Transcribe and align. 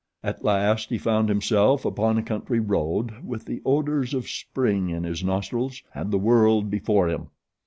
At 0.23 0.43
last 0.43 0.89
he 0.89 0.97
found 0.97 1.29
himself 1.29 1.85
upon 1.85 2.17
a 2.17 2.23
country 2.23 2.59
road 2.59 3.23
with 3.23 3.45
the 3.45 3.61
odors 3.63 4.15
of 4.15 4.27
Spring 4.27 4.89
in 4.89 5.03
his 5.03 5.23
nostrils 5.23 5.83
and 5.93 6.09
the 6.09 6.17
world 6.17 6.71
before 6.71 7.07
him. 7.07 7.29